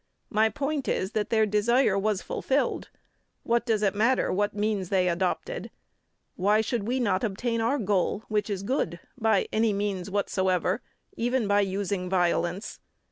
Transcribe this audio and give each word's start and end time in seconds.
My 0.31 0.49
point 0.49 0.87
is 0.87 1.11
that 1.11 1.29
their 1.29 1.45
desire 1.45 1.95
was 1.95 2.23
fulfilled. 2.23 2.89
What 3.43 3.67
does 3.67 3.83
it 3.83 3.93
matter 3.93 4.33
what 4.33 4.55
means 4.55 4.89
they 4.89 5.07
adopted? 5.07 5.69
Why 6.35 6.59
should 6.59 6.87
we 6.87 6.99
not 6.99 7.23
obtain 7.23 7.61
our 7.61 7.77
goal 7.77 8.23
which 8.27 8.49
is 8.49 8.63
good, 8.63 8.99
by 9.15 9.47
any 9.53 9.73
means 9.73 10.09
whatsoever 10.09 10.81
even 11.17 11.47
by 11.47 11.59
using 11.61 12.09
violence? 12.09 12.79